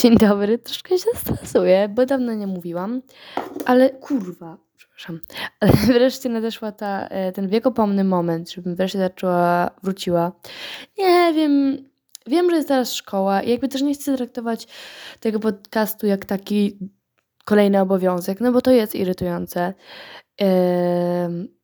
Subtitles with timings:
[0.00, 3.02] Dzień dobry, troszkę się stresuję, bo dawno nie mówiłam,
[3.64, 5.20] ale kurwa, przepraszam,
[5.60, 10.32] ale wreszcie nadeszła ta, e, ten wiekopomny moment, żebym wreszcie zaczęła, wróciła.
[10.98, 11.84] Nie wiem,
[12.26, 14.68] wiem, że jest teraz szkoła i jakby też nie chcę traktować
[15.20, 16.78] tego podcastu jak taki
[17.44, 19.74] kolejny obowiązek, no bo to jest irytujące,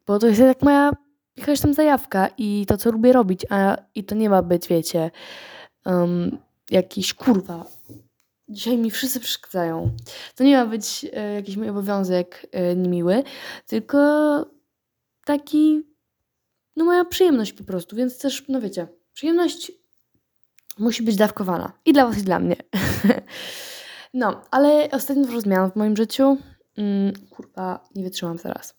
[0.06, 0.90] bo to jest jak moja
[1.36, 5.10] jakaś tam zajawka i to, co lubię robić, a i to nie ma być, wiecie,
[5.86, 6.38] um,
[6.70, 7.64] jakiś kurwa.
[8.48, 9.90] Dzisiaj mi wszyscy przeszkadzają.
[10.36, 13.22] To nie ma być e, jakiś mój obowiązek e, niemiły,
[13.66, 13.98] tylko
[15.24, 15.82] taki,
[16.76, 19.72] no moja przyjemność po prostu, więc też, no wiecie, przyjemność
[20.78, 21.72] musi być dawkowana.
[21.84, 22.56] I dla was, i dla mnie.
[24.14, 26.36] no, ale ostatnio dużo zmian w moim życiu.
[26.76, 28.74] Mm, kurwa, nie wytrzymam zaraz.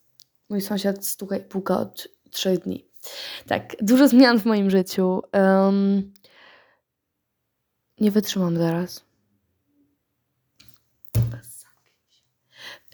[0.48, 2.88] Mój sąsiad stuka i puka od trzech dni.
[3.46, 5.22] Tak, dużo zmian w moim życiu.
[5.32, 6.12] Um,
[8.00, 9.07] nie wytrzymam zaraz.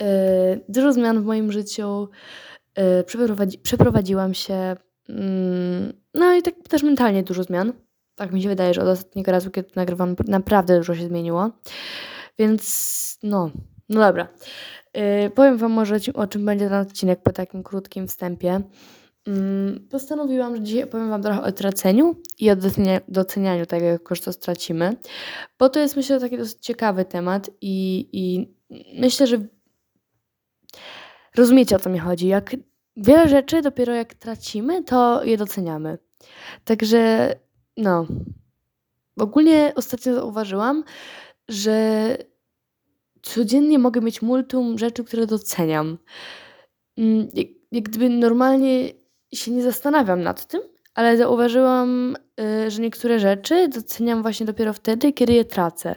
[0.01, 2.09] Yy, dużo zmian w moim życiu.
[2.77, 4.77] Yy, przeprowadzi przeprowadziłam się.
[5.09, 5.17] Yy,
[6.15, 7.73] no i tak też mentalnie dużo zmian.
[8.17, 11.51] Tak mi się wydaje, że od ostatniego razu, kiedy nagrywam, naprawdę dużo się zmieniło.
[12.39, 13.51] Więc no,
[13.89, 14.29] no dobra.
[14.95, 18.61] Yy, powiem Wam może o czym będzie ten odcinek po takim krótkim wstępie.
[19.27, 22.57] Mm, postanowiłam, że dzisiaj opowiem Wam trochę o traceniu i o
[23.09, 24.97] docenianiu tego, jak to stracimy,
[25.59, 28.55] bo to jest myślę taki dosyć ciekawy temat i, i
[29.01, 29.47] myślę, że
[31.37, 32.29] rozumiecie o co mi chodzi.
[32.29, 32.57] Jak
[32.97, 35.99] wiele rzeczy dopiero jak tracimy, to je doceniamy.
[36.65, 37.33] Także
[37.77, 38.07] no,
[39.19, 40.85] ogólnie ostatnio zauważyłam,
[41.49, 42.17] że
[43.23, 45.99] codziennie mogę mieć multum rzeczy, które doceniam.
[46.99, 47.29] Mm,
[47.73, 49.04] jak gdyby normalnie
[49.37, 50.61] się nie zastanawiam nad tym,
[50.95, 55.95] ale zauważyłam, y, że niektóre rzeczy doceniam właśnie dopiero wtedy, kiedy je tracę.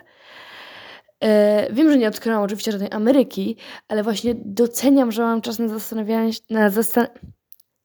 [1.24, 1.28] Y,
[1.74, 6.34] wiem, że nie odkryłam oczywiście żadnej Ameryki, ale właśnie doceniam, że mam czas na zastanawianie
[6.34, 7.08] się, na, zastan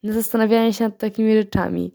[0.02, 1.92] na zastanawianie się nad takimi rzeczami.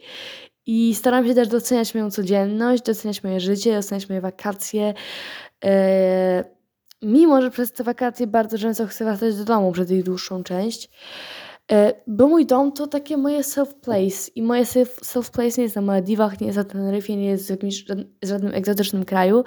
[0.66, 4.94] I staram się też doceniać moją codzienność, doceniać moje życie, doceniać moje wakacje.
[5.66, 5.70] Y,
[7.02, 10.90] mimo, że przez te wakacje bardzo często chcę wracać do domu przez ich dłuższą część.
[11.72, 16.42] E, bo mój dom to takie moje self-place i moje self-place nie jest na Maldiwach,
[16.42, 17.86] nie jest na Teneryfie, nie jest w jakimś
[18.24, 19.44] żadnym egzotycznym kraju.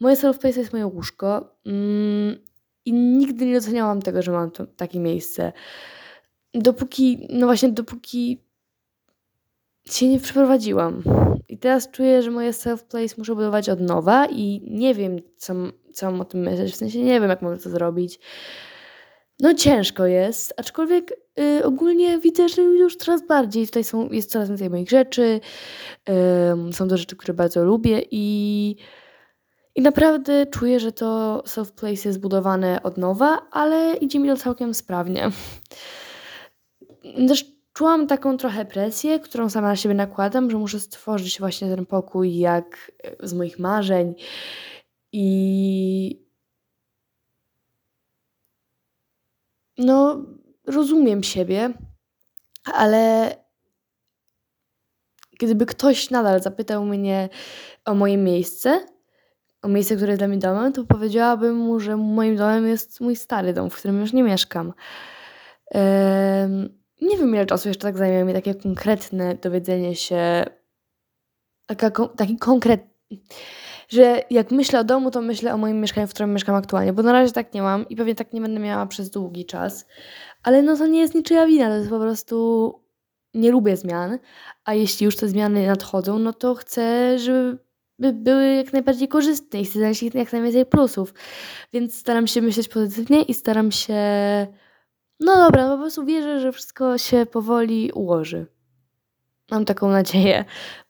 [0.00, 2.36] Moje self-place jest moje łóżko mm,
[2.84, 5.52] i nigdy nie doceniałam tego, że mam to, takie miejsce.
[6.54, 8.44] Dopóki, no właśnie dopóki
[9.90, 11.02] się nie przeprowadziłam.
[11.48, 15.54] I teraz czuję, że moje self-place muszę budować od nowa i nie wiem, co,
[15.92, 16.72] co mam o tym myśleć.
[16.72, 18.20] W sensie nie wiem, jak mogę to zrobić.
[19.40, 24.48] No ciężko jest, aczkolwiek y, ogólnie widzę, że już coraz bardziej tutaj są, jest coraz
[24.48, 25.40] więcej moich rzeczy.
[26.68, 28.76] Y, są to rzeczy, które bardzo lubię i,
[29.74, 34.36] i naprawdę czuję, że to self place jest zbudowane od nowa, ale idzie mi to
[34.36, 35.30] całkiem sprawnie.
[37.28, 41.86] Też czułam taką trochę presję, którą sama na siebie nakładam, że muszę stworzyć właśnie ten
[41.86, 44.14] pokój jak z moich marzeń
[45.12, 46.23] i
[49.78, 50.24] No,
[50.66, 51.72] rozumiem siebie,
[52.64, 53.30] ale
[55.40, 57.28] gdyby ktoś nadal zapytał mnie
[57.84, 58.86] o moje miejsce,
[59.62, 63.16] o miejsce, które jest dla mnie domem, to powiedziałabym mu, że moim domem jest mój
[63.16, 64.72] stary dom, w którym już nie mieszkam.
[67.00, 70.44] nie wiem, ile czasu jeszcze tak zajmie mi takie konkretne dowiedzenie się,
[71.66, 72.94] taka, taki konkretny
[73.88, 77.02] że jak myślę o domu, to myślę o moim mieszkaniu, w którym mieszkam aktualnie, bo
[77.02, 79.86] na razie tak nie mam i pewnie tak nie będę miała przez długi czas.
[80.42, 82.80] Ale no to nie jest niczyja wina, to jest po prostu
[83.34, 84.18] nie lubię zmian,
[84.64, 87.58] a jeśli już te zmiany nadchodzą, no to chcę, żeby
[87.98, 91.14] były jak najbardziej korzystne i chcę znaleźć jak najwięcej plusów.
[91.72, 93.94] Więc staram się myśleć pozytywnie i staram się.
[95.20, 98.46] No dobra, no po prostu wierzę, że wszystko się powoli ułoży.
[99.50, 100.44] Mam taką nadzieję,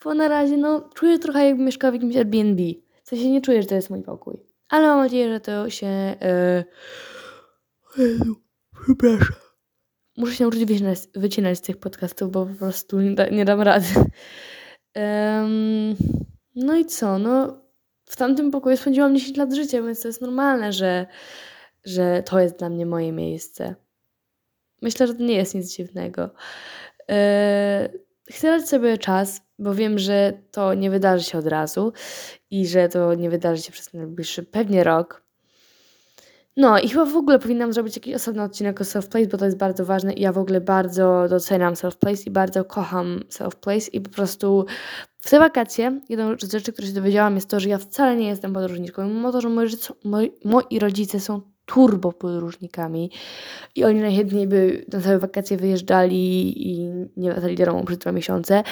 [0.04, 2.62] bo na razie no czuję trochę jakbym mieszkała w jakimś Airbnb.
[3.14, 4.42] Sensie nie czuję, że to jest mój pokój.
[4.68, 6.16] Ale mam nadzieję, że to się...
[6.20, 6.64] Yy...
[8.04, 8.36] Jezu,
[8.84, 9.36] przepraszam.
[10.16, 13.60] Muszę się nauczyć wycinać, wycinać z tych podcastów, bo po prostu nie, da, nie dam
[13.60, 13.86] rady.
[14.96, 15.96] Um,
[16.54, 17.18] no i co?
[17.18, 17.60] No,
[18.04, 21.06] w tamtym pokoju spędziłam 10 lat życia, więc to jest normalne, że,
[21.84, 23.74] że to jest dla mnie moje miejsce.
[24.82, 26.30] Myślę, że to nie jest nic dziwnego.
[27.08, 27.16] Yy,
[28.30, 31.92] chcę dać sobie czas, bo wiem, że to nie wydarzy się od razu
[32.50, 35.24] i że to nie wydarzy się przez najbliższy pewnie rok.
[36.56, 39.56] No i chyba w ogóle powinnam zrobić jakiś osobny odcinek o self-place, bo to jest
[39.56, 44.10] bardzo ważne i ja w ogóle bardzo doceniam self-place i bardzo kocham self-place i po
[44.10, 44.66] prostu
[45.18, 48.28] w te wakacje jedną z rzeczy, które się dowiedziałam, jest to, że ja wcale nie
[48.28, 49.08] jestem podróżniczką.
[49.08, 49.48] Mimo to, że
[50.04, 53.10] moi, moi, rodzice są turbo podróżnikami
[53.74, 58.62] i oni najchętniej by na całe wakacje wyjeżdżali i nie wracali do przez dwa miesiące,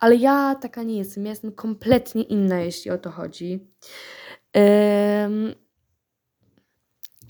[0.00, 1.24] ale ja taka nie jestem.
[1.24, 3.68] Ja jestem kompletnie inna, jeśli o to chodzi.
[4.54, 5.54] Um,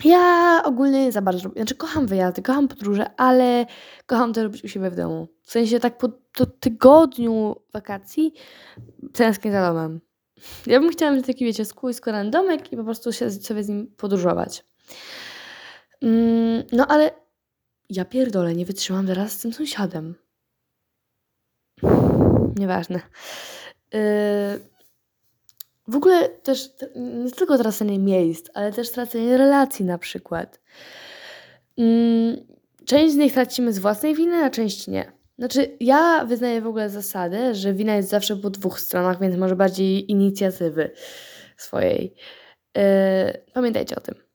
[0.04, 3.66] ja ogólnie za bardzo, znaczy kocham wyjazdy, kocham podróże, ale
[4.06, 5.28] kocham to robić u siebie w domu.
[5.42, 6.08] W sensie tak po,
[6.46, 8.34] tygodniu wakacji
[9.12, 10.00] tęsknię za domem.
[10.66, 11.64] Ja bym chciała mieć taki, wiecie,
[12.06, 14.69] na domek i po prostu się, sobie z nim podróżować.
[16.02, 17.10] Mm, no ale
[17.90, 20.14] ja pierdolę, nie wytrzymam teraz z tym sąsiadem.
[22.56, 23.00] Nieważne.
[23.92, 24.00] Yy,
[25.88, 30.60] w ogóle też nie tylko tracenie miejsc, ale też tracenie relacji na przykład.
[31.78, 32.36] Mm,
[32.84, 35.12] część z nich tracimy z własnej winy, a część nie.
[35.38, 39.56] Znaczy, ja wyznaję w ogóle zasadę, że wina jest zawsze po dwóch stronach, więc może
[39.56, 40.90] bardziej inicjatywy
[41.56, 42.14] swojej.
[42.76, 42.82] Yy,
[43.52, 44.29] pamiętajcie o tym.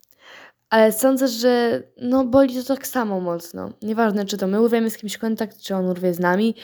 [0.75, 3.69] Ale sądzę, że no boli to tak samo mocno.
[3.81, 6.55] Nieważne, czy to my urwiemy z kimś kontakt, czy on urwie z nami.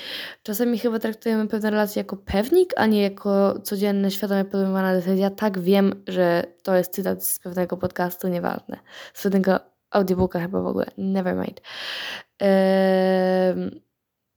[0.44, 5.30] Czasami chyba traktujemy pewne relacje jako pewnik, a nie jako codzienne, świadomie podejmowana decyzja.
[5.30, 8.80] Tak wiem, że to jest cytat z pewnego podcastu, nieważne.
[9.14, 9.60] Z pewnego
[9.92, 10.86] audiobooka chyba w ogóle.
[10.98, 11.62] Never mind.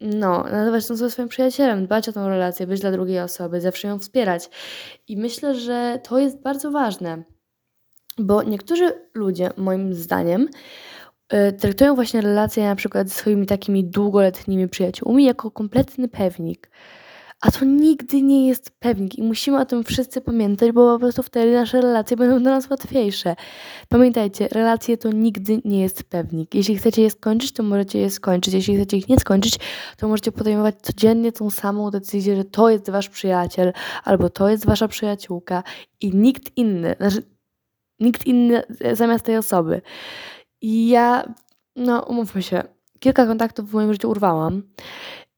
[0.01, 3.99] No, nazywać tą swoim przyjacielem, dbać o tą relację, być dla drugiej osoby, zawsze ją
[3.99, 4.51] wspierać.
[5.09, 7.34] I myślę, że to jest bardzo ważne
[8.19, 10.49] bo niektórzy ludzie, moim zdaniem,
[11.33, 16.71] y, traktują właśnie relacje na przykład ze swoimi takimi długoletnimi przyjaciółmi jako kompletny pewnik.
[17.45, 21.23] A to nigdy nie jest pewnik i musimy o tym wszyscy pamiętać, bo po prostu
[21.23, 23.37] wtedy nasze relacje będą dla nas łatwiejsze.
[23.89, 26.55] Pamiętajcie, relacje to nigdy nie jest pewnik.
[26.55, 28.55] Jeśli chcecie je skończyć, to możecie je skończyć.
[28.55, 29.59] Jeśli chcecie ich nie skończyć,
[29.97, 33.73] to możecie podejmować codziennie tą samą decyzję, że to jest wasz przyjaciel
[34.05, 35.63] albo to jest wasza przyjaciółka
[36.01, 37.23] i nikt inny, znaczy
[38.01, 38.63] Nikt inny
[38.93, 39.83] zamiast tej osoby.
[40.61, 41.35] I ja,
[41.77, 42.63] no umówmy się,
[42.99, 44.63] kilka kontaktów w moim życiu urwałam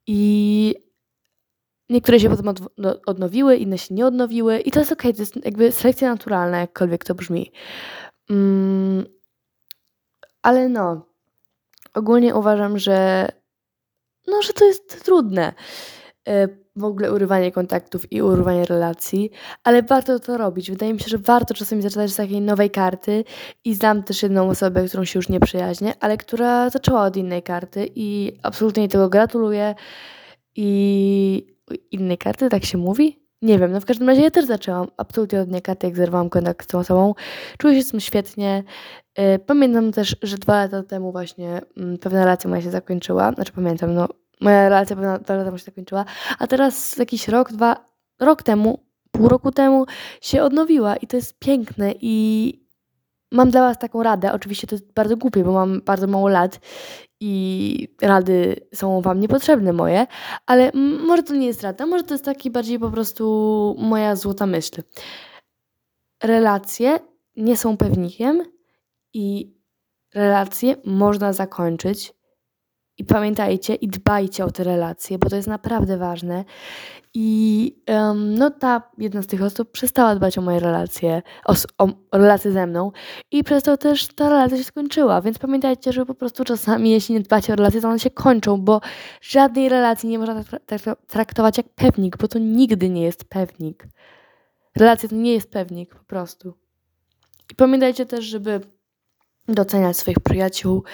[0.07, 0.75] i
[1.91, 2.55] niektóre się potem
[3.07, 6.61] odnowiły, inne się nie odnowiły i to jest okej, okay, to jest jakby selekcja naturalna,
[6.61, 7.53] jakkolwiek to brzmi.
[8.31, 9.05] Mm,
[10.43, 11.07] ale no,
[11.95, 13.29] ogólnie uważam, że
[14.27, 15.53] no, że to jest trudne.
[16.29, 19.31] Y, w ogóle urywanie kontaktów i urywanie relacji,
[19.65, 20.71] ale warto to robić.
[20.71, 23.25] Wydaje mi się, że warto czasami zaczynać z takiej nowej karty
[23.65, 27.43] i znam też jedną osobę, którą się już nie przyjaźnię, ale która zaczęła od innej
[27.43, 29.75] karty i absolutnie jej tego gratuluję
[30.57, 31.57] i
[31.91, 33.27] innej karty, tak się mówi?
[33.43, 36.29] Nie wiem, no w każdym razie ja też zaczęłam absolutnie od innej karty, jak zerwałam
[36.31, 37.15] kontakt z tą osobą.
[37.59, 38.65] Czuję się z tym świetnie.
[39.19, 43.33] Y, pamiętam też, że dwa lata temu właśnie mm, pewna relacja moja się zakończyła.
[43.33, 44.09] Znaczy pamiętam, no
[44.41, 46.05] moja relacja pewna dwa lata się zakończyła,
[46.39, 47.77] a teraz jakiś rok, dwa,
[48.21, 48.79] rok temu,
[49.11, 49.87] pół roku temu
[50.21, 52.67] się odnowiła i to jest piękne i
[53.33, 54.33] mam dla Was taką radę.
[54.33, 56.61] Oczywiście to jest bardzo głupie, bo mam bardzo mało lat
[57.21, 60.07] i rady są Wam niepotrzebne moje,
[60.47, 60.73] ale
[61.07, 64.83] może to nie jest rada, może to jest taki bardziej po prostu moja złota myśl.
[66.23, 66.99] Relacje
[67.37, 68.43] nie są pewnikiem
[69.15, 69.55] i
[70.15, 72.16] relacje można zakończyć
[72.99, 76.45] i pamiętajcie i dbajcie o te relacje, bo to jest naprawdę ważne.
[77.15, 81.89] I um, no ta jedna z tych osób przestała dbać o moje relacje, o, o,
[82.13, 82.93] relacje ze mną
[83.31, 85.21] i przez to też ta relacja się skończyła.
[85.21, 88.61] Więc pamiętajcie, że po prostu czasami, jeśli nie dbacie o relacje, to one się kończą,
[88.61, 88.81] bo
[89.21, 90.45] żadnej relacji nie można
[91.07, 93.89] traktować jak pewnik, bo to nigdy nie jest pewnik.
[94.77, 96.55] Relacja to nie jest pewnik po prostu.
[97.53, 98.61] I pamiętajcie też, żeby
[99.49, 100.85] doceniać swoich przyjaciół,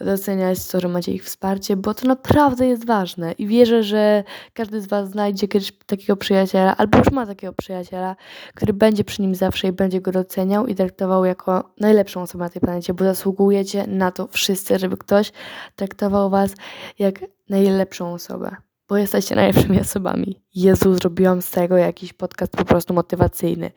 [0.00, 3.32] doceniać to, że macie ich wsparcie, bo to naprawdę jest ważne.
[3.32, 8.16] I wierzę, że każdy z Was znajdzie kiedyś takiego przyjaciela, albo już ma takiego przyjaciela,
[8.54, 12.50] który będzie przy nim zawsze i będzie go doceniał i traktował jako najlepszą osobę na
[12.50, 15.32] tej planecie, bo zasługujecie na to wszyscy, żeby ktoś
[15.76, 16.50] traktował Was
[16.98, 18.56] jak najlepszą osobę
[18.88, 20.40] bo jesteście najlepszymi osobami.
[20.54, 23.70] Jezu, zrobiłam z tego jakiś podcast po prostu motywacyjny.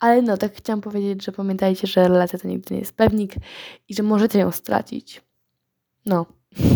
[0.00, 3.34] Ale no, tak chciałam powiedzieć, że pamiętajcie, że relacja to nigdy nie jest pewnik
[3.88, 5.22] i że możecie ją stracić.
[6.06, 6.26] No.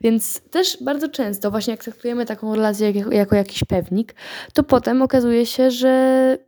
[0.00, 4.14] Więc też bardzo często, właśnie jak traktujemy taką relację jako, jako jakiś pewnik,
[4.54, 6.38] to potem okazuje się, że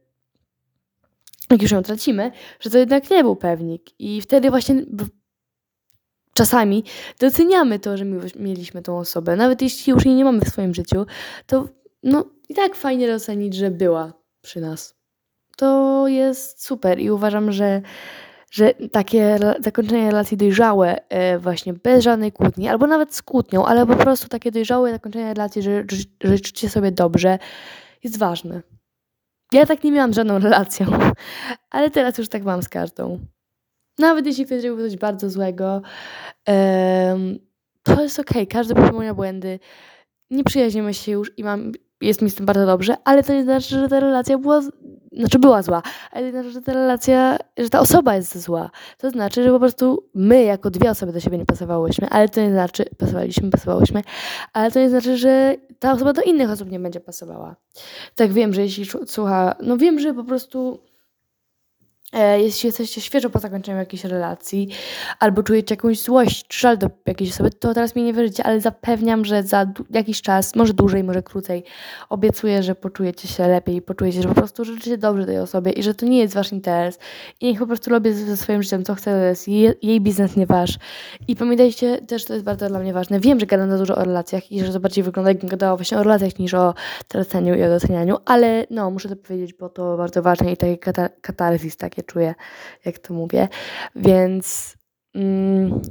[1.51, 3.83] jak już ją tracimy, że to jednak nie był pewnik.
[3.99, 4.75] I wtedy właśnie
[6.35, 6.85] czasami
[7.19, 8.05] doceniamy to, że
[8.37, 9.37] mieliśmy tą osobę.
[9.37, 11.07] Nawet jeśli już jej nie mamy w swoim życiu,
[11.47, 11.69] to
[12.03, 14.13] no i tak fajnie docenić, że była
[14.43, 14.95] przy nas.
[15.57, 17.83] To jest super i uważam, że
[18.53, 23.87] że takie zakończenie relacji dojrzałe, e, właśnie bez żadnej kłótni, albo nawet z kłótnią, ale
[23.87, 27.39] po prostu takie dojrzałe zakończenie relacji, że, że życzycie sobie dobrze,
[28.05, 28.63] jest ważny.
[29.53, 30.87] Ja tak nie miałam żadną relacją,
[31.71, 33.19] ale teraz już tak mam z każdą.
[33.99, 35.83] Nawet jeśli ktoś zrobił coś bardzo złego,
[37.83, 39.59] to jest okej, każdy popełnia błędy.
[40.31, 43.43] Nie przyjaźnimy się już i mam jest mi z tym bardzo dobrze, ale to nie
[43.43, 44.61] znaczy, że ta relacja była,
[45.13, 48.71] znaczy była zła, ale nie znaczy, że ta relacja, że ta osoba jest zła.
[48.99, 52.41] To znaczy, że po prostu my jako dwie osoby do siebie nie pasowałyśmy, ale to
[52.41, 54.03] nie znaczy, pasowaliśmy, pasowałyśmy,
[54.53, 57.57] ale to nie znaczy, że ta osoba do innych osób nie będzie pasowała.
[58.15, 60.79] Tak wiem, że jeśli słucha, no wiem, że po prostu
[62.37, 64.69] jeśli jesteście świeżo po zakończeniu jakiejś relacji,
[65.19, 69.25] albo czujecie jakąś złość żal do jakiejś osoby, to teraz mi nie wierzycie, ale zapewniam,
[69.25, 71.65] że za jakiś czas, może dłużej, może krócej,
[72.09, 75.95] obiecuję, że poczujecie się lepiej poczujecie, że po prostu życzycie dobrze tej osobie i że
[75.95, 76.99] to nie jest wasz interes
[77.41, 80.37] i niech po prostu robię ze swoim życiem co chce, to jest jej, jej biznes,
[80.37, 80.79] nie wasz.
[81.29, 84.05] I pamiętajcie też, to jest bardzo dla mnie ważne, wiem, że gadam za dużo o
[84.05, 86.75] relacjach i że to bardziej wygląda, jakbym gadała właśnie o relacjach niż o
[87.09, 90.79] traceniu i o docenianiu, ale no, muszę to powiedzieć, bo to bardzo ważne i takie
[91.21, 92.35] katarzis takie czuję,
[92.85, 93.49] jak to mówię.
[93.97, 94.77] Więc.
[95.15, 95.83] Mm,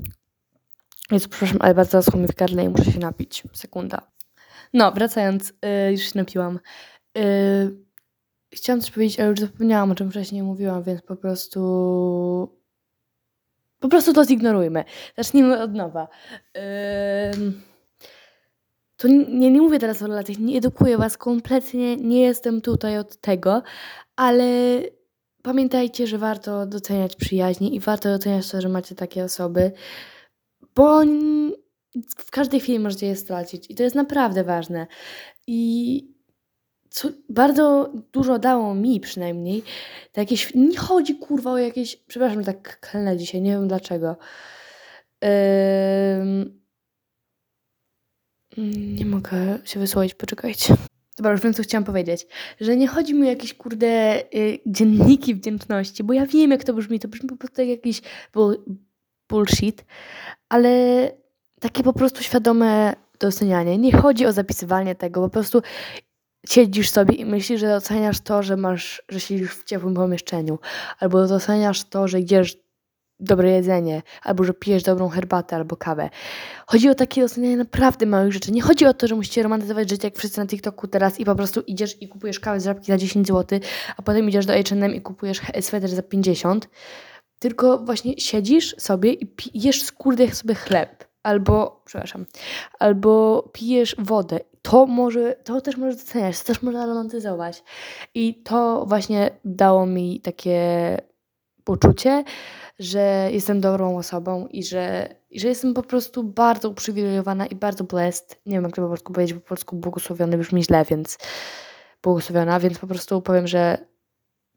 [1.11, 3.43] jest, przepraszam, ale bardzo zaschło mi w gardle i muszę się napić.
[3.53, 4.11] Sekunda.
[4.73, 5.53] No, wracając,
[5.85, 6.59] yy, już się napiłam.
[7.15, 7.77] Yy,
[8.53, 12.61] chciałam coś powiedzieć, ale już zapomniałam, o czym wcześniej mówiłam, więc po prostu.
[13.79, 14.83] Po prostu to zignorujmy.
[15.17, 16.07] Zacznijmy od nowa.
[16.55, 16.61] Yy,
[18.97, 23.17] to nie, nie mówię teraz o relacjach, nie edukuję Was kompletnie, nie jestem tutaj od
[23.17, 23.63] tego,
[24.15, 24.45] ale
[25.43, 29.71] pamiętajcie, że warto doceniać przyjaźnie i warto doceniać to, że macie takie osoby,
[30.75, 31.01] bo
[32.17, 34.87] w każdej chwili możecie je stracić i to jest naprawdę ważne.
[35.47, 36.07] I
[36.89, 39.63] co bardzo dużo dało mi przynajmniej,
[40.11, 44.15] to jakieś, nie chodzi kurwa o jakieś, przepraszam, tak klnę dzisiaj, nie wiem dlaczego.
[48.97, 50.75] nie mogę się wysłowić, poczekajcie.
[51.21, 52.27] Dobra, już wiem, co chciałam powiedzieć.
[52.61, 56.73] Że nie chodzi mi o jakieś, kurde, y, dzienniki wdzięczności, bo ja wiem, jak to
[56.73, 56.99] brzmi.
[56.99, 58.01] To brzmi po prostu jak jakiś
[58.33, 58.57] bull,
[59.29, 59.85] bullshit,
[60.49, 60.71] ale
[61.59, 63.77] takie po prostu świadome docenianie.
[63.77, 65.61] Nie chodzi o zapisywanie tego, po prostu
[66.47, 70.59] siedzisz sobie i myślisz, że doceniasz to, że masz, że siedzisz w ciepłym pomieszczeniu,
[70.99, 72.57] albo doceniasz to, że idziesz
[73.21, 76.09] dobre jedzenie, albo że pijesz dobrą herbatę albo kawę.
[76.67, 78.51] Chodzi o takie docenianie naprawdę małych rzeczy.
[78.51, 81.35] Nie chodzi o to, że musicie romantyzować życie jak wszyscy na TikToku teraz i po
[81.35, 83.59] prostu idziesz i kupujesz kawę z żabki za 10 zł,
[83.97, 86.69] a potem idziesz do H&M i kupujesz sweter za 50.
[87.39, 91.05] Tylko właśnie siedzisz sobie i pijesz skurde sobie chleb.
[91.23, 92.25] Albo, przepraszam,
[92.79, 94.39] albo pijesz wodę.
[94.61, 97.63] To może, to też możesz doceniać, to też można romantyzować.
[98.15, 100.97] I to właśnie dało mi takie
[101.63, 102.23] poczucie,
[102.81, 107.83] że jestem dobrą osobą i że, i że jestem po prostu bardzo uprzywilejowana i bardzo
[107.83, 108.41] blessed.
[108.45, 111.17] Nie wiem, jak to po polsku powiedzieć, po polsku błogosławiony brzmi źle, więc
[112.03, 113.77] błogosławiona, więc po prostu powiem, że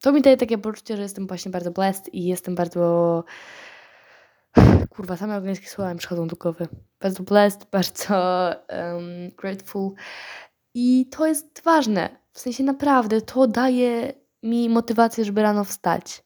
[0.00, 3.25] to mi daje takie poczucie, że jestem właśnie bardzo blessed i jestem bardzo...
[4.90, 6.69] Kurwa, same angielskie słowa mi przychodzą do głowy.
[7.00, 8.14] Bardzo blessed, bardzo
[8.69, 9.90] um, grateful.
[10.75, 12.09] I to jest ważne.
[12.33, 14.12] W sensie naprawdę to daje
[14.43, 16.25] mi motywację, żeby rano wstać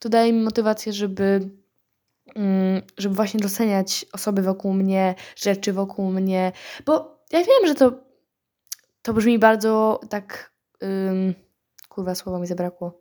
[0.00, 1.50] to daje mi motywację, żeby,
[2.34, 6.52] mm, żeby właśnie doceniać osoby wokół mnie, rzeczy wokół mnie,
[6.86, 7.92] bo ja wiem, że to,
[9.02, 10.52] to brzmi bardzo tak,
[11.88, 13.00] kurwa, słowa mi zabrakło,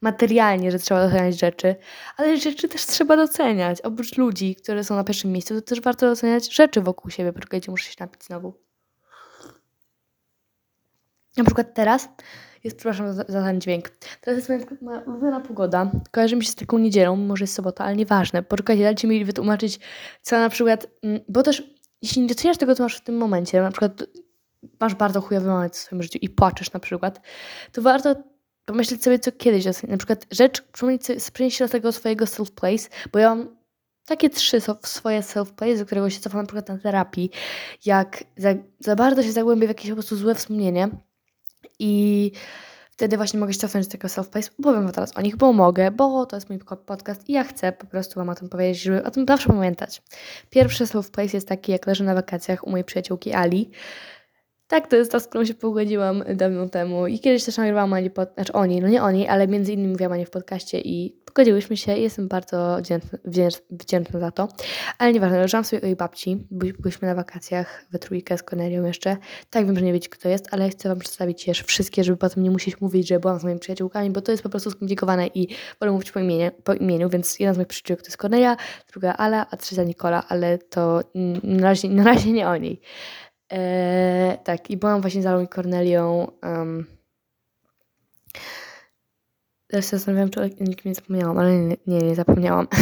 [0.00, 1.76] materialnie, że trzeba doceniać rzeczy,
[2.16, 3.80] ale rzeczy też trzeba doceniać.
[3.80, 7.32] Oprócz ludzi, które są na pierwszym miejscu, to też warto doceniać rzeczy wokół siebie.
[7.32, 8.54] Poczekajcie, muszę się napić znowu.
[11.36, 12.08] Na przykład teraz
[12.64, 13.90] jest, przepraszam za, za ten dźwięk.
[14.20, 15.90] Teraz jest moja, moja ulubiona pogoda.
[16.10, 18.42] Kojarzy mi się z taką niedzielą, może jest sobota, ale nieważne.
[18.42, 19.80] Poczekajcie, dajcie mi wytłumaczyć,
[20.22, 21.62] co na przykład, mm, bo też
[22.02, 23.92] jeśli nie doceniasz tego, co masz w tym momencie, na przykład
[24.80, 27.20] masz bardzo chujowy moment w swoim życiu i płaczesz na przykład,
[27.72, 28.16] to warto
[28.64, 29.64] pomyśleć sobie, co kiedyś.
[29.88, 30.62] Na przykład rzecz,
[31.32, 33.56] przenieść się do tego swojego self-place, bo ja mam
[34.06, 37.30] takie trzy swoje self-place, do którego się cofam na przykład na terapii,
[37.84, 38.48] jak za,
[38.78, 40.88] za bardzo się zagłębię w jakieś po prostu złe wspomnienie,
[41.78, 42.32] i
[42.90, 44.50] wtedy właśnie mogę się cofnąć do tego self-place.
[44.62, 47.72] Powiem wam teraz o nich, bo mogę, bo to jest mój podcast i ja chcę
[47.72, 50.02] po prostu wam o tym powiedzieć, żeby o tym zawsze pamiętać.
[50.50, 53.70] Pierwszy self-place jest taki, jak leżę na wakacjach u mojej przyjaciółki Ali.
[54.70, 58.10] Tak, to jest ta, z którą się pogodziłam dawno temu i kiedyś też nagrywałam Ani,
[58.10, 61.76] pod, znaczy oni, no nie oni, ale między innymi mówiłam Ani w podcaście i pogodziłyśmy
[61.76, 63.18] się jestem bardzo wdzięczna,
[63.70, 64.48] wdzięczna za to.
[64.98, 69.16] Ale nieważne, leżałam sobie u jej babci, byliśmy na wakacjach we trójkę z Konerią jeszcze.
[69.50, 72.42] Tak, wiem, że nie wiecie kto jest, ale chcę wam przedstawić jeszcze wszystkie, żeby potem
[72.42, 75.48] nie musieć mówić, że byłam z moimi przyjaciółkami, bo to jest po prostu skomplikowane i
[75.80, 78.56] wolę mówić po imieniu, po imieniu więc jedna z moich przyjaciółek to jest Koneria,
[78.92, 81.00] druga Ala, a trzecia Nikola, ale to
[81.42, 82.80] na razie, na razie nie o niej.
[83.50, 86.86] Eee, tak, i byłam właśnie z Alą i Kornelią um,
[89.70, 92.68] Teraz się zastanawiam, czy o nikim nie zapomniałam, ale nie, nie, nie zapomniałam.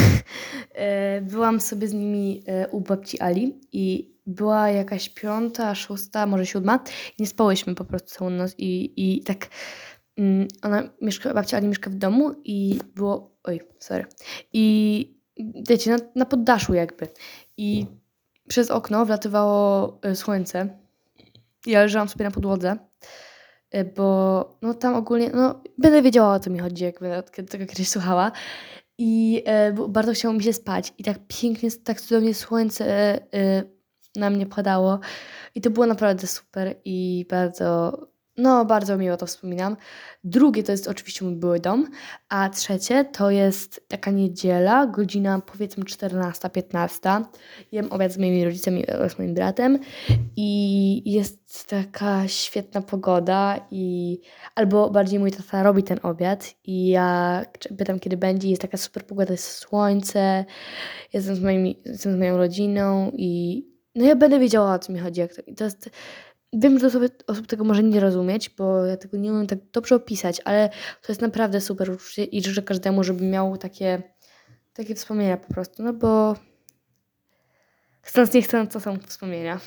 [0.72, 6.46] E, byłam sobie z nimi e, u babci Ali i była jakaś piąta, szósta, może
[6.46, 6.84] siódma.
[7.18, 9.48] Nie spałyśmy po prostu całą noc i, i tak
[10.16, 14.04] mm, ona mieszka, babcia Ali mieszka w domu i było, oj, sorry.
[14.52, 15.20] I
[15.68, 17.08] wiecie, na, na poddaszu jakby.
[17.56, 17.86] I
[18.48, 20.68] przez okno wlatywało e, słońce.
[21.66, 22.76] Ja leżałam sobie na podłodze,
[23.70, 27.66] e, bo no tam ogólnie, no będę wiedziała o co mi chodzi, jak będę tego
[27.66, 28.32] kiedyś słuchała.
[28.98, 30.94] I e, bardzo chciało mi się spać.
[30.98, 32.84] I tak pięknie, tak cudownie słońce
[33.34, 33.62] e,
[34.16, 35.00] na mnie padało.
[35.54, 37.98] I to było naprawdę super i bardzo
[38.38, 39.76] no, bardzo miło to wspominam.
[40.24, 41.86] Drugie to jest oczywiście mój były dom,
[42.28, 47.24] a trzecie to jest taka niedziela, godzina powiedzmy 14-15.
[47.72, 49.78] Jem obiad z moimi rodzicami oraz moim bratem
[50.36, 54.18] i jest taka świetna pogoda i
[54.54, 57.44] albo bardziej mój tata robi ten obiad i ja
[57.78, 60.44] pytam kiedy będzie, jest taka super pogoda, jest słońce,
[61.12, 63.62] jestem z, moimi, jestem z moją rodziną i
[63.94, 65.20] no ja będę wiedziała o co mi chodzi.
[65.20, 65.90] Jak to, to jest
[66.52, 69.94] Wiem, że osoby, osób tego może nie rozumieć, bo ja tego nie umiem tak dobrze
[69.94, 70.68] opisać, ale
[71.02, 74.02] to jest naprawdę super uczucie i życzę każdemu, żeby miał takie,
[74.72, 76.36] takie wspomnienia po prostu, no bo
[78.02, 79.60] chcąc nie chcąc, to są wspomnienia.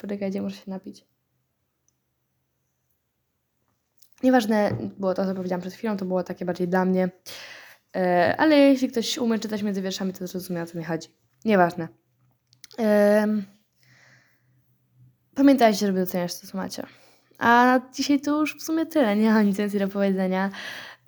[0.00, 1.06] Poczekajcie, muszę się napić.
[4.22, 7.08] Nieważne było to, co powiedziałam przed chwilą, to było takie bardziej dla mnie.
[7.96, 11.08] E, ale jeśli ktoś umie czytać między wierszami, to zrozumie, o co mi chodzi.
[11.44, 11.88] Nieważne.
[15.36, 16.82] Pamiętajcie, żeby doceniać to, co macie.
[17.38, 19.16] A dzisiaj to już w sumie tyle.
[19.16, 20.50] Nie mam nic więcej do powiedzenia.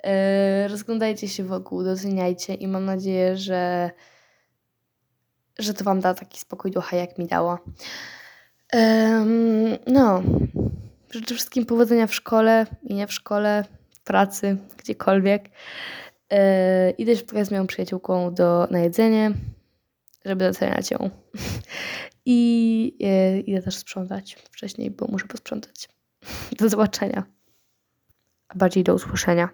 [0.03, 3.91] Yy, rozglądajcie się wokół, doceniajcie i mam nadzieję, że,
[5.59, 7.59] że to Wam da taki spokój ducha, jak mi dało.
[9.87, 10.23] No,
[11.11, 15.49] życzę wszystkim powodzenia w szkole i nie w szkole, w pracy, gdziekolwiek.
[16.31, 16.37] Yy,
[16.97, 19.31] idę się z moją przyjaciółką do, na jedzenie,
[20.25, 21.09] żeby doceniać ją.
[22.31, 25.89] I e, idę też sprzątać wcześniej, bo muszę posprzątać.
[26.59, 27.23] Do zobaczenia.
[28.47, 29.49] A bardziej do usłyszenia.